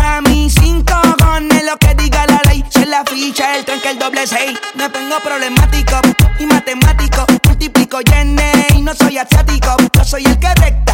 A 0.00 0.20
mí 0.22 0.48
sin 0.50 0.84
cojones 0.84 1.64
lo 1.64 1.76
que 1.78 1.94
diga 1.94 2.26
la 2.26 2.40
ley, 2.46 2.64
soy 2.70 2.86
la 2.86 3.04
ficha, 3.04 3.56
el 3.56 3.64
tanque, 3.64 3.90
el 3.90 3.98
doble 3.98 4.26
seis. 4.26 4.58
Me 4.74 4.88
pongo 4.90 5.16
problemático 5.22 6.00
y 6.38 6.46
matemático, 6.46 7.26
multiplico 7.46 8.00
llene 8.00 8.52
y 8.74 8.82
no 8.82 8.94
soy 8.94 9.18
asiático. 9.18 9.76
Yo 9.94 10.04
soy 10.04 10.24
el 10.24 10.38
que 10.38 10.54
recta, 10.54 10.93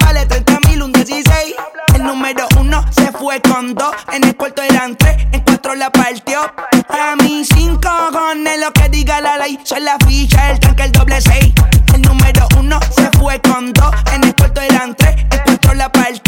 vale 0.00 0.26
30 0.26 0.58
mil, 0.68 0.82
un 0.82 0.92
16. 0.92 1.54
El 1.94 2.02
número 2.02 2.46
uno 2.58 2.84
se 2.90 3.10
fue 3.12 3.40
con 3.40 3.74
dos, 3.74 3.94
en 4.12 4.24
el 4.24 4.36
cuarto 4.36 4.62
eran 4.62 4.96
tres, 4.96 5.26
en 5.32 5.40
cuatro 5.40 5.74
la 5.74 5.90
partió. 5.90 6.40
A 6.88 7.16
mí 7.16 7.44
sin 7.44 7.76
cojones 7.76 8.60
lo 8.60 8.72
que 8.72 8.88
diga 8.88 9.20
la 9.20 9.38
ley, 9.38 9.58
soy 9.64 9.80
la 9.80 9.96
ficha, 10.06 10.50
el 10.50 10.60
tanque, 10.60 10.84
el 10.84 10.92
doble 10.92 11.20
seis. 11.20 11.52
El 11.94 12.02
número 12.02 12.46
uno 12.58 12.78
se 12.90 13.08
fue 13.18 13.40
con 13.40 13.72
dos, 13.72 13.94
en 14.12 14.24
el 14.24 14.34
cuarto 14.34 14.60
eran 14.60 14.94
tres, 14.94 15.16
en 15.30 15.40
cuatro 15.44 15.74
la 15.74 15.90
partió. 15.90 16.27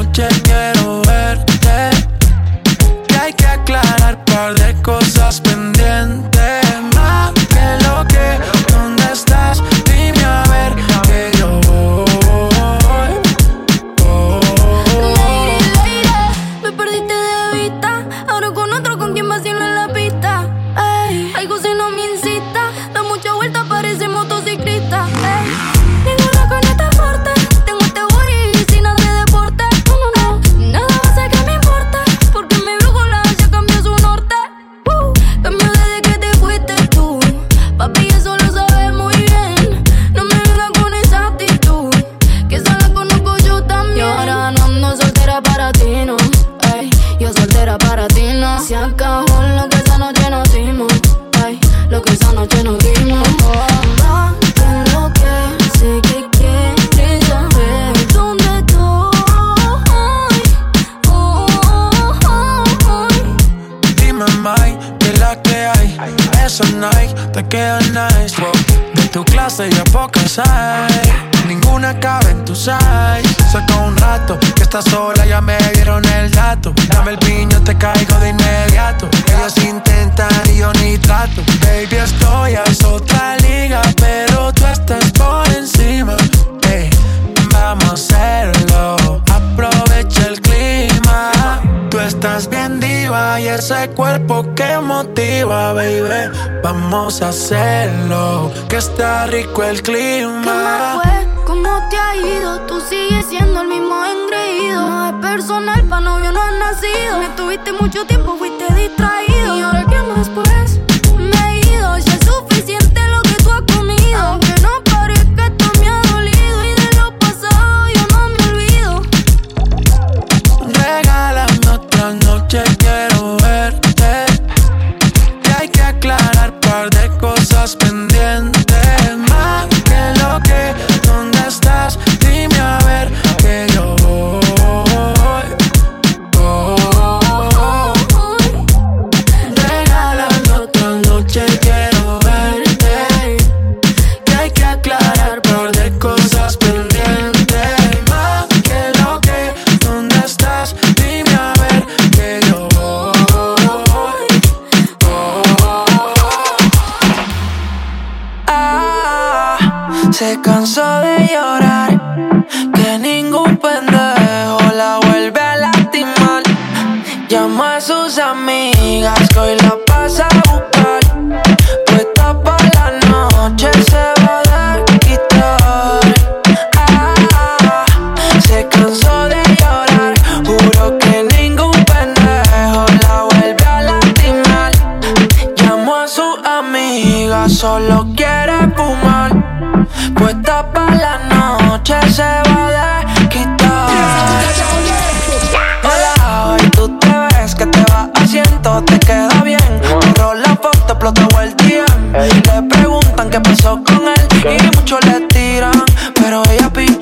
está 98.81 99.27
rico 99.27 99.63
el 99.63 99.81
clima. 99.83 100.41
¿Qué 100.41 100.49
más 100.49 101.03
fue? 101.03 101.43
¿Cómo 101.45 101.69
te 101.89 101.97
ha 101.97 102.15
ido? 102.15 102.61
Tú 102.61 102.81
sigues 102.81 103.27
siendo 103.27 103.61
el 103.61 103.67
mismo 103.67 103.95
engreído. 104.03 104.87
No 104.87 105.05
es 105.09 105.13
personal, 105.21 105.83
pa' 105.83 105.99
novio 105.99 106.31
no 106.31 106.41
has 106.41 106.53
nacido. 106.53 107.19
Me 107.19 107.29
tuviste 107.35 107.71
mucho 107.73 108.05
tiempo, 108.05 108.35
fuiste 108.37 108.65
distraído 108.73 109.40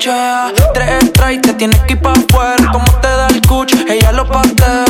cuchea. 0.00 0.52
Tres 0.72 1.34
y 1.34 1.38
te 1.38 1.52
tienes 1.52 1.78
que 1.80 1.92
ir 1.92 2.00
pa' 2.00 2.12
afuera. 2.12 2.72
Como 2.72 2.90
te 3.02 3.08
da 3.08 3.26
el 3.26 3.42
cucho, 3.42 3.76
ella 3.86 4.12
lo 4.12 4.26
patea. 4.26 4.84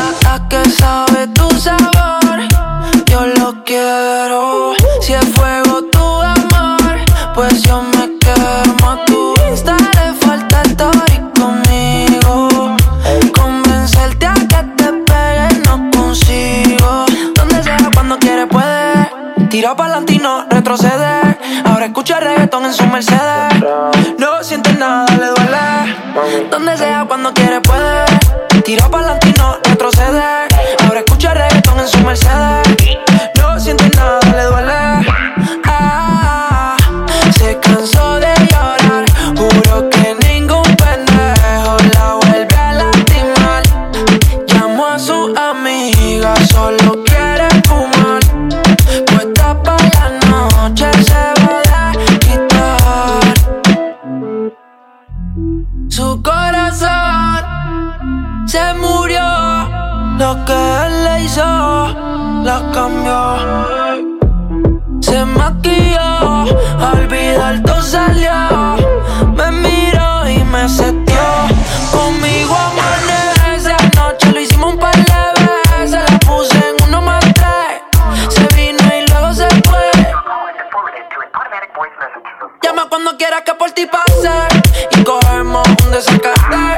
Hasta 0.00 0.48
que 0.48 0.70
sabe 0.70 1.26
tu 1.34 1.50
sabor, 1.58 2.38
yo 3.06 3.26
lo 3.38 3.64
quiero. 3.64 4.74
Si 5.00 5.12
es 5.12 5.24
fuego 5.34 5.82
tu 5.90 6.04
amor, 6.22 6.98
pues 7.34 7.62
yo 7.62 7.82
me 7.82 8.16
quemo. 8.20 8.90
A 8.90 9.04
tu 9.06 9.34
Insta 9.50 9.76
le 9.96 10.14
falta 10.14 10.62
conmigo. 11.34 12.76
Convencerte 13.34 14.26
a 14.26 14.34
que 14.34 14.62
te 14.76 14.92
pegue 15.08 15.48
no 15.66 15.90
consigo. 15.90 17.06
Donde 17.34 17.60
sea, 17.64 17.90
cuando 17.92 18.18
quiere 18.20 18.46
puede. 18.46 19.10
Tira 19.50 19.74
pa'lante 19.74 20.12
y 20.12 20.18
no 20.18 20.46
retrocede 20.48 21.27
Escucha 22.08 22.26
reggaetón 22.26 22.64
en 22.64 22.72
su 22.72 22.86
Mercedes. 22.86 23.52
No 24.18 24.42
siente 24.42 24.72
nada, 24.72 25.04
le 25.14 25.26
duele. 25.26 26.48
Donde 26.50 26.74
sea, 26.78 27.04
cuando 27.06 27.34
quiere, 27.34 27.60
puede. 27.60 28.06
Tiro 28.64 28.90
para 28.90 29.08
adelante 29.10 29.27
lo 60.28 60.44
que 60.44 60.52
él 60.52 61.04
le 61.04 61.24
hizo, 61.24 61.42
la 62.48 62.58
cambió. 62.74 63.20
Se 65.00 65.24
maquilló, 65.24 66.44
olvidar 66.92 67.62
todo 67.62 67.80
salió. 67.80 68.76
Me 69.36 69.50
miró 69.64 70.28
y 70.28 70.44
me 70.44 70.68
setió. 70.68 71.24
Conmigo 71.90 72.54
amanece, 72.70 73.72
anoche 73.84 74.30
lo 74.32 74.40
hicimos 74.40 74.74
un 74.74 74.78
par 74.78 74.96
de 74.96 75.22
veces. 75.78 76.04
La 76.10 76.18
puse 76.18 76.58
en 76.58 76.76
uno 76.88 77.00
más 77.00 77.24
tres. 77.38 77.76
Se 78.28 78.44
vino 78.54 78.82
y 78.98 79.08
luego 79.08 79.32
se 79.32 79.48
fue. 79.66 79.90
Llama 82.62 82.86
cuando 82.90 83.16
quieras 83.16 83.42
que 83.46 83.54
por 83.54 83.70
ti 83.70 83.86
pase. 83.86 84.34
Y 84.90 85.04
cogemos 85.04 85.66
un 85.84 85.90
desacate. 85.90 86.77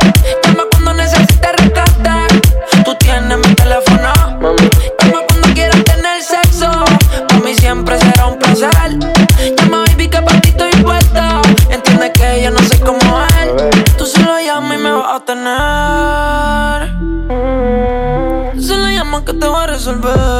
Resolver. 19.71 20.39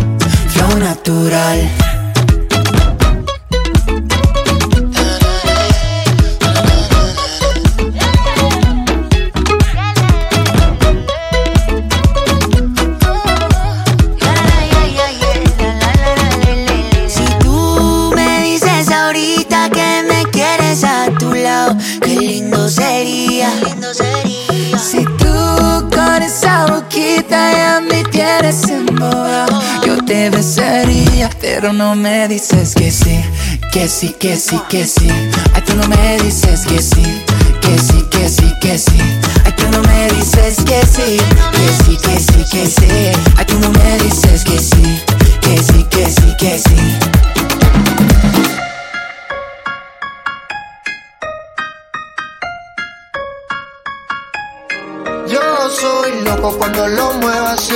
flow 0.51 0.77
natural. 0.79 1.59
Si 17.07 17.25
tú 17.39 18.11
me 18.15 18.41
dices 18.41 18.91
ahorita 18.91 19.69
que 19.69 20.03
me 20.07 20.23
quieres 20.31 20.83
a 20.83 21.09
tu 21.19 21.33
lado, 21.33 21.77
qué 22.01 22.15
lindo 22.15 22.69
sería. 22.69 23.49
Si 24.77 25.03
tú 25.17 25.89
con 25.95 26.21
esa 26.23 26.65
boquita 26.65 27.51
ya 27.53 27.81
me 27.81 28.03
tienes 28.05 28.67
embobado, 28.69 29.61
te 30.11 30.29
besaría, 30.29 31.29
pero 31.39 31.71
no 31.71 31.95
me 31.95 32.27
dices 32.27 32.75
que 32.75 32.91
sí, 32.91 33.23
que 33.71 33.87
sí, 33.87 34.13
que 34.19 34.35
sí, 34.35 34.59
que 34.67 34.85
sí. 34.85 35.07
Ay, 35.53 35.61
tú 35.65 35.73
no 35.73 35.87
me 35.87 36.17
dices 36.17 36.65
que 36.67 36.81
sí, 36.81 37.23
que 37.61 37.79
sí, 37.79 38.05
que 38.11 38.27
sí, 38.27 38.53
que 38.59 38.77
sí. 38.77 38.99
Ay, 39.45 39.53
tú 39.53 39.63
no 39.71 39.81
me 39.83 40.09
dices 40.09 40.57
que 40.65 40.85
sí, 40.85 41.17
que 41.53 41.85
sí, 41.85 41.97
que 42.03 42.19
sí, 42.19 42.45
que 42.51 42.67
sí. 42.67 42.89
Ay, 43.37 43.45
tú 43.45 43.57
no 43.59 43.69
me 43.69 43.97
dices 43.99 44.43
que 44.43 44.59
sí, 44.59 45.01
que 45.39 45.57
sí, 45.63 45.85
que 45.89 46.05
sí, 46.05 46.35
que 46.37 46.59
sí. 46.59 46.99
Yo 55.29 55.69
soy 55.69 56.21
loco 56.25 56.57
cuando 56.57 56.85
lo 56.89 57.13
muevo 57.13 57.47
así, 57.47 57.75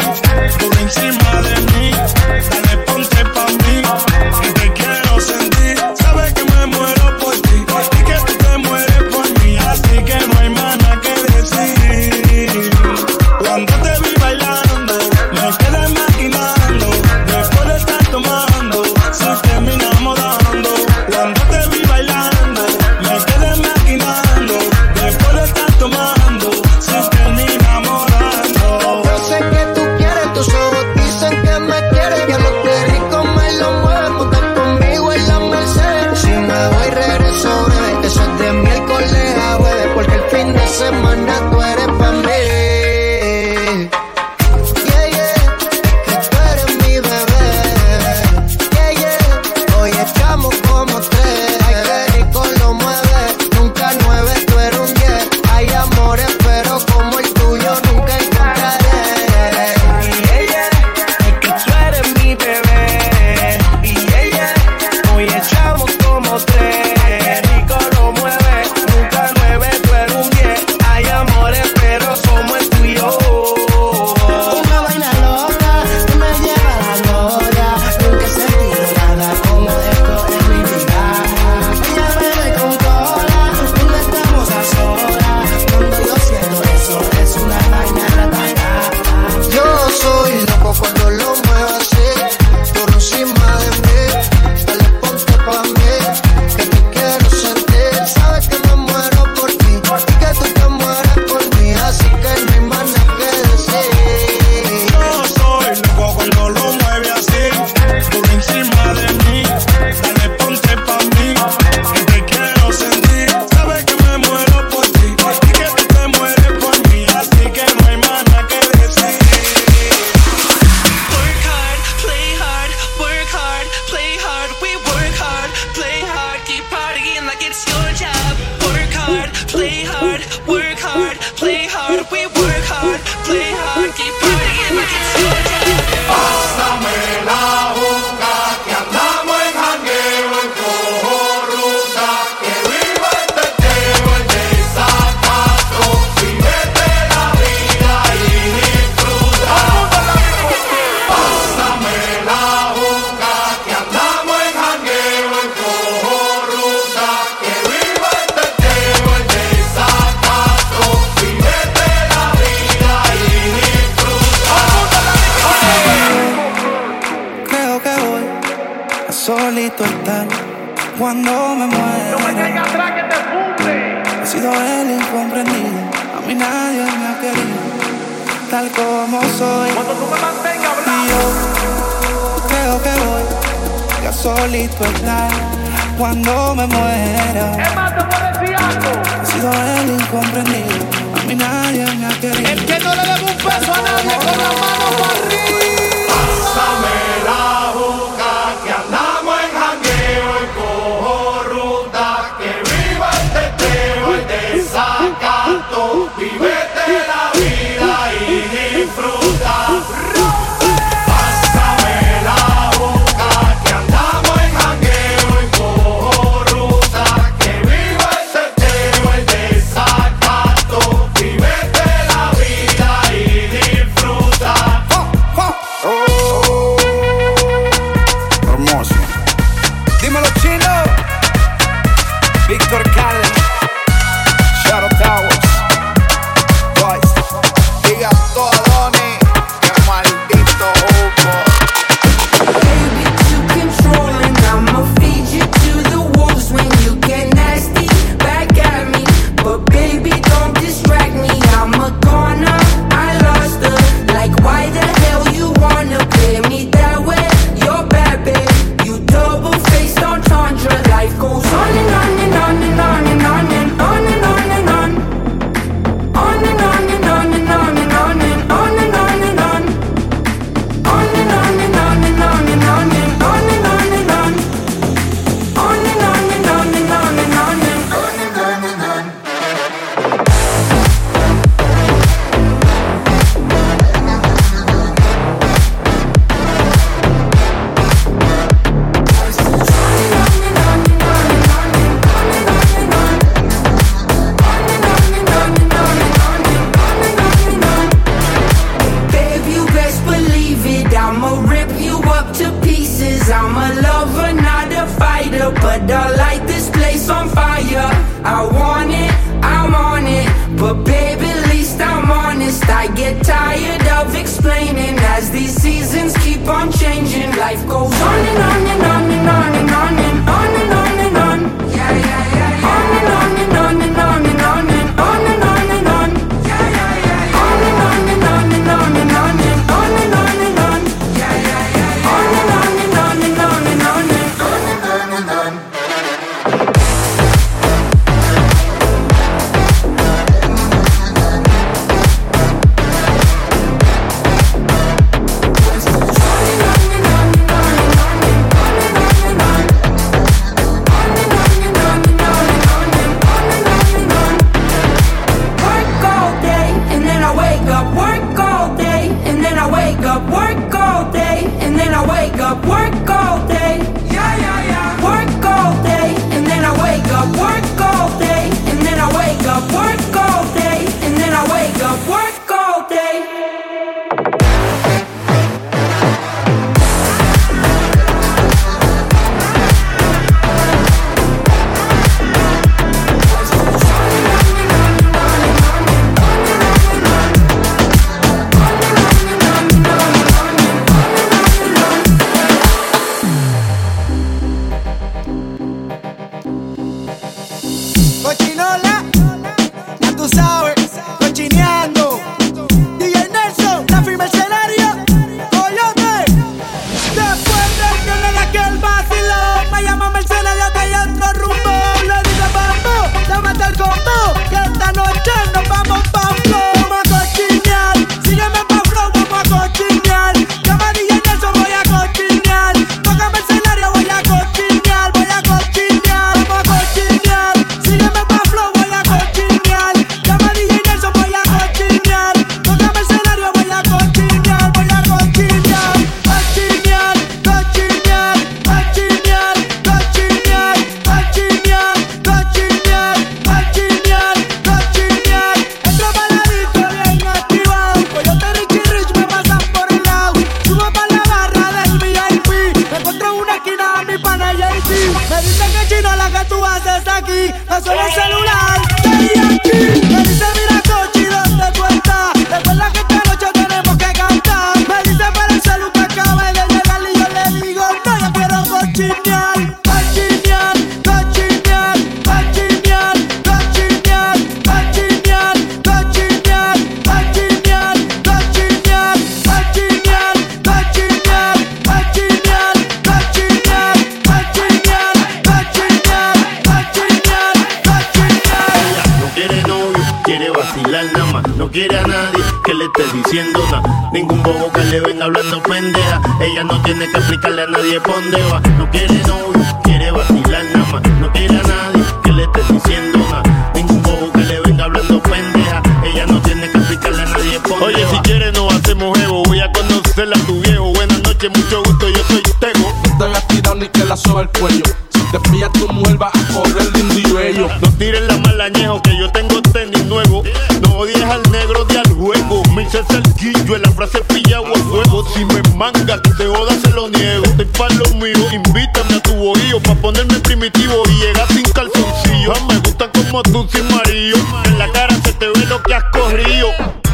como 533.31 533.43
tú 533.43 533.65
sin 533.71 533.87
marido. 533.95 534.37
En 534.65 534.77
la 534.77 534.91
cara 534.91 535.15
se 535.23 535.31
te 535.33 535.47
ve 535.47 535.65
lo 535.67 535.81
que 535.81 535.93
has 535.95 536.03
corrido. 536.11 536.67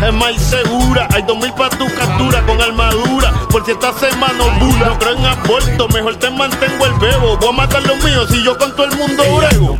Es 0.04 0.14
más 0.14 0.36
segura, 0.42 1.08
hay 1.14 1.22
dos 1.24 1.38
mil 1.38 1.54
pa' 1.54 1.70
tu 1.70 1.86
captura 1.94 2.44
con 2.46 2.60
armadura. 2.60 3.34
Por 3.50 3.64
si 3.66 3.72
esta 3.72 3.94
semana 3.94 4.44
bula, 4.60 4.88
no 4.88 5.00
creo 5.00 5.14
en 5.14 5.26
aborto, 5.26 5.88
mejor 5.90 6.16
te 6.16 6.30
mantengo 6.32 6.86
el 6.86 6.94
bebo. 6.94 7.38
Voy 7.38 7.50
a 7.50 7.52
matar 7.52 7.84
los 7.84 8.04
míos 8.04 8.28
si 8.32 8.44
yo 8.44 8.58
con 8.58 8.76
todo 8.76 8.86
el 8.86 8.98
mundo 8.98 9.24
brego. 9.38 9.78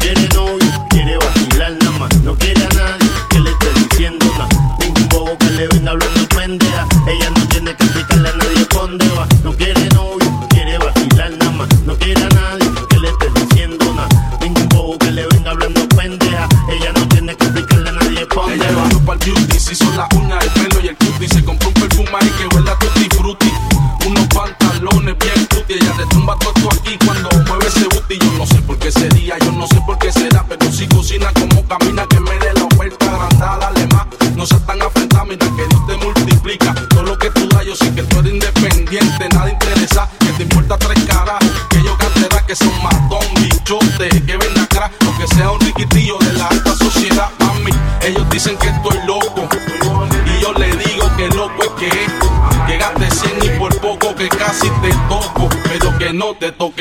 no 56.28 56.36
te 56.36 56.52
toca. 56.52 56.77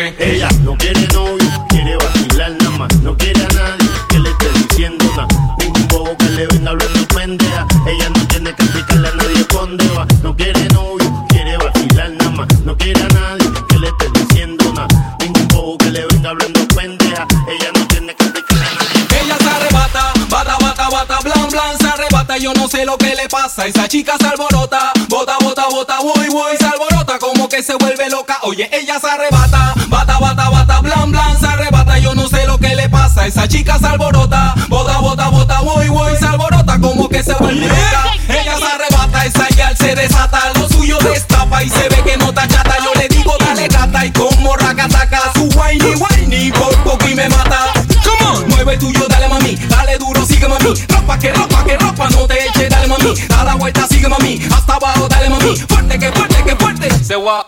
tuyo, 48.76 49.06
dale 49.08 49.28
mami, 49.28 49.56
dale 49.68 49.98
duro, 49.98 50.24
sigue 50.26 50.48
mami. 50.48 50.74
Ropa 50.88 51.18
que 51.18 51.32
ropa 51.32 51.64
que 51.64 51.76
ropa, 51.76 52.08
no 52.10 52.26
te 52.26 52.46
eche, 52.46 52.68
dale 52.68 52.86
mami. 52.86 53.14
Da 53.28 53.44
la 53.44 53.54
vuelta, 53.54 53.86
sigue 53.88 54.08
mami, 54.08 54.40
hasta 54.52 54.74
abajo, 54.74 55.08
dale 55.08 55.28
mami. 55.28 55.56
Fuerte 55.68 55.98
que 55.98 56.12
fuerte 56.12 56.42
que 56.44 56.56
fuerte. 56.56 57.04
Se 57.04 57.16
va. 57.16 57.46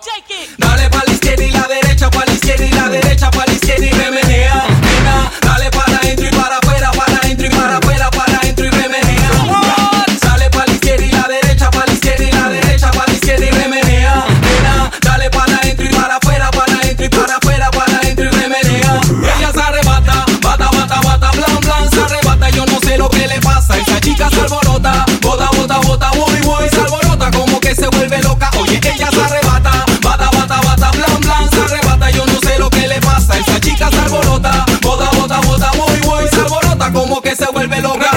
devuélvelo. 37.68 38.07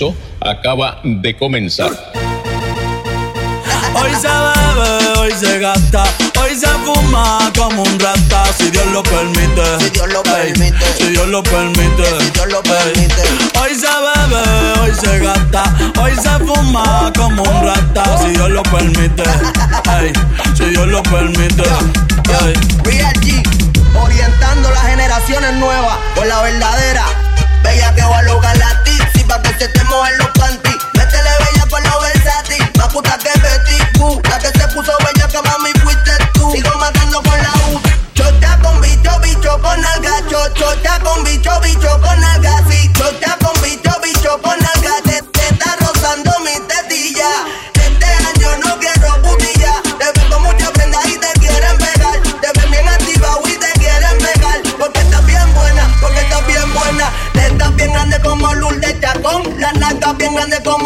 Intenso 0.00 0.14
acaba 0.40 1.00
de 1.04 1.36
comenzar. 1.36 1.90
Hoy 3.92 4.10
se 4.20 4.28
bebe, 4.28 5.18
hoy 5.18 5.32
se 5.32 5.58
gasta, 5.58 6.04
hoy 6.40 6.54
se 6.54 6.68
fuma 6.68 7.50
como 7.56 7.82
un 7.82 7.98
rata, 7.98 8.44
si 8.56 8.70
Dios 8.70 8.86
lo 8.86 9.02
permite. 9.02 9.62
Si 9.80 9.90
Dios 9.90 10.08
lo 10.12 10.22
permite. 10.22 10.94
si 10.96 11.08
Dios 11.08 11.28
lo 11.28 11.42
permite. 11.42 12.04
Si 12.20 12.30
Dios 12.30 12.48
lo 12.48 12.62
permite. 12.62 13.22
Hoy 13.60 13.74
se 13.74 13.88
bebe, 13.88 14.80
hoy 14.80 14.92
se 14.94 15.18
gasta, 15.18 15.64
hoy 16.00 16.12
se 16.14 16.44
fuma 16.44 17.12
como 17.16 17.42
un 17.42 17.66
rata, 17.66 18.18
si 18.18 18.30
Dios 18.30 18.50
lo 18.50 18.62
permite. 18.62 19.24
Ey, 20.00 20.12
si 20.54 20.64
Dios 20.66 20.86
lo 20.86 21.02
permite. 21.02 21.64
Ey. 22.44 22.54
Real 22.84 23.14
G, 23.20 23.42
orientando 24.00 24.70
las 24.70 24.86
generaciones 24.86 25.54
nuevas 25.54 25.98
por 26.14 26.26
la 26.26 26.42
verdadera. 26.42 27.04
Bella 27.62 27.94
que 27.94 28.02
va 28.02 28.18
a 28.18 28.22
lograr 28.22 28.56
la 28.56 28.69
se 29.60 29.68
te 29.68 29.84
mojen 29.84 30.16
los 30.16 30.28
panties. 30.38 30.78
Métele 30.94 31.30
bella 31.38 31.66
con 31.68 31.82
los 31.82 32.00
versátil, 32.00 32.64
más 32.78 32.88
puta 32.88 33.18
que 33.18 33.28
Betty 33.40 33.98
Boo. 33.98 34.18
La 34.30 34.38
que 34.38 34.48
se 34.48 34.66
puso 34.68 34.92
bella 35.04 35.28
que 35.28 35.42
mami 35.42 35.70
fuiste 35.82 36.12
tú. 36.32 36.50
Sigo 36.50 36.74
matando 36.78 37.22
con 37.22 37.38
la 37.42 37.52
U. 37.68 37.80
Chotea 38.14 38.58
con 38.62 38.80
bicho, 38.80 39.10
bicho 39.20 39.60
con 39.60 39.84
alga. 39.84 40.14
Cho, 40.30 40.48
chotea 40.54 40.98
con 41.00 41.22
bicho, 41.24 41.60
bicho 41.60 42.00
con 42.00 42.24
alga. 42.24 42.29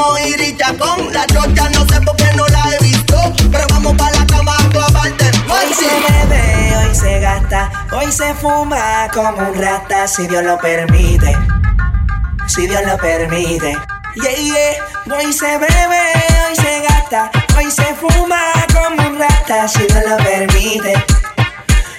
Como 0.04 0.56
Chacón. 0.56 1.12
La 1.12 1.26
chocha 1.26 1.70
no 1.70 1.86
sé 1.86 2.00
por 2.00 2.16
qué 2.16 2.30
no 2.36 2.46
la 2.48 2.64
he 2.74 2.84
visto. 2.84 3.16
Pero 3.50 3.66
vamos 3.70 3.94
para 3.96 4.18
la 4.18 4.26
cama 4.26 4.56
a 4.58 4.68
clavarte. 4.68 5.30
Hoy 5.48 5.74
se 5.74 5.86
bebe, 5.86 6.76
hoy 6.76 6.94
se 6.94 7.20
gasta, 7.20 7.70
hoy 7.92 8.10
se 8.10 8.34
fuma 8.34 9.08
como 9.12 9.48
un 9.48 9.54
rata, 9.60 10.06
si 10.06 10.26
Dios 10.26 10.44
lo 10.44 10.58
permite. 10.58 11.36
Si 12.46 12.66
Dios 12.66 12.82
lo 12.86 12.96
permite. 12.98 13.76
Yeah, 14.16 14.36
yeah. 14.36 15.16
Hoy 15.16 15.32
se 15.32 15.58
bebe, 15.58 16.02
hoy 16.48 16.56
se 16.56 16.80
gasta, 16.80 17.30
hoy 17.56 17.70
se 17.70 17.94
fuma 17.94 18.40
como 18.72 19.08
un 19.08 19.18
rata, 19.18 19.68
si 19.68 19.84
Dios 19.86 20.02
lo 20.06 20.16
permite. 20.18 21.04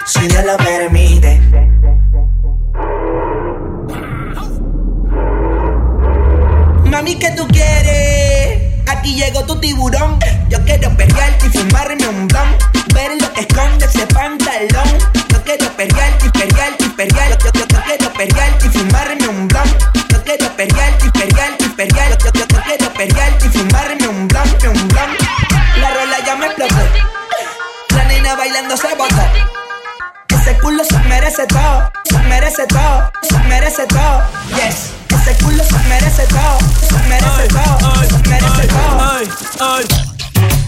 Si 0.06 0.28
Dios 0.28 0.46
lo 0.46 0.58
permite. 0.58 1.75
Mami, 6.96 7.16
¿qué 7.16 7.30
tú 7.32 7.46
quieres? 7.50 8.72
Aquí 8.88 9.16
llegó 9.16 9.46
tu 9.46 9.60
tiburón. 9.60 10.18
Yo 10.48 10.64
quiero 10.64 10.96
perrearte 10.96 11.48
y 11.48 11.50
fumarme 11.50 12.08
un 12.08 12.26
blon. 12.26 12.58
Ver 12.94 13.22
lo 13.22 13.34
que 13.34 13.42
esconde 13.42 13.86
ese 13.86 14.08
pantalón. 14.08 14.98
Yo 15.28 15.44
quiero 15.44 15.70
perrearte 15.76 16.28
y 16.28 16.30
perrearte 16.30 16.86
y 16.86 16.88
perrearte. 16.88 17.44
Yo, 17.44 17.52
yo, 17.52 17.68
yo 17.68 17.84
quiero 17.84 18.14
perrearte 18.14 18.68
y 18.68 18.70
fumarme 18.70 19.28
un 19.28 19.46
blon. 19.50 19.78
Yo 20.10 20.24
quiero 20.24 20.50
perrearte 20.56 21.08
y 21.08 21.10
perrearte 21.10 21.66
y 21.66 21.68
perrearte. 21.68 22.24
Yo, 22.24 22.32
yo, 22.32 22.46
yo 22.48 22.64
quiero 22.64 22.94
perrearte 22.94 23.46
y 23.46 23.50
fumarme 23.50 24.08
un 24.08 24.28
blon, 24.30 24.50
un 24.64 24.88
blon. 24.88 25.10
La 25.82 25.94
rola 25.96 26.18
ya 26.26 26.36
me 26.38 26.46
explotó. 26.46 26.76
La 27.90 28.06
nena 28.06 28.36
bailando 28.36 28.78
se 28.78 28.96
botó. 28.96 29.22
Ese 30.30 30.58
culo 30.60 30.82
se 30.86 30.98
merece 31.10 31.46
todo, 31.48 31.92
se 32.06 32.20
merece 32.20 32.66
todo, 32.68 33.12
se 33.22 33.38
merece 33.50 33.86
todo. 33.86 34.24
Yes. 34.56 35.05
Merece 36.16 36.34
todo, 36.34 36.58
merece 37.10 37.48
todo, 37.50 37.92
merece 38.30 38.68
todo. 39.58 39.80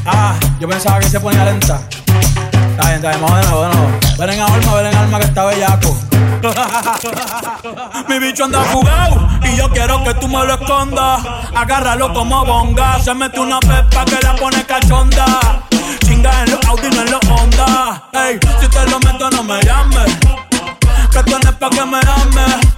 Ah, 0.06 0.36
yo 0.60 0.68
pensaba 0.68 1.00
que 1.00 1.08
se 1.08 1.22
ponía 1.22 1.46
lenta. 1.46 1.80
Está 1.88 2.84
bien, 2.84 2.96
está 2.96 3.10
bien, 3.12 3.22
vamos 3.22 3.40
de. 3.40 4.18
Ven 4.18 4.30
en 4.30 4.42
alma, 4.42 4.76
ven 4.76 4.86
en 4.88 4.96
alma 4.96 5.20
que 5.20 5.26
está 5.26 5.46
bellaco. 5.46 5.98
Mi 8.10 8.20
bicho 8.20 8.44
anda 8.44 8.62
jugado 8.74 9.26
y 9.44 9.56
yo 9.56 9.70
quiero 9.70 10.04
que 10.04 10.14
tú 10.16 10.28
me 10.28 10.46
lo 10.46 10.54
escondas. 10.54 11.22
Agárralo 11.56 12.14
como 12.14 12.44
bonga. 12.44 13.00
Se 13.00 13.14
mete 13.14 13.40
una 13.40 13.62
pepa 13.62 14.04
que 14.04 14.20
la 14.22 14.36
pone 14.36 14.66
cachonda. 14.66 15.62
Chinga 16.06 16.44
en 16.44 16.52
los 16.52 16.66
Audi, 16.66 16.90
no 16.90 17.02
en 17.04 17.12
los 17.12 17.22
Honda. 17.30 18.04
Ey, 18.12 18.38
si 18.60 18.68
te 18.68 18.86
lo 18.90 19.00
meto, 19.00 19.30
no 19.30 19.44
me 19.44 19.62
llames. 19.64 20.14
Que 21.10 21.24
tú 21.24 21.40
no 21.42 21.50
es 21.50 21.56
pa' 21.56 21.70
que 21.70 21.86
me 21.86 22.00
ames. 22.00 22.78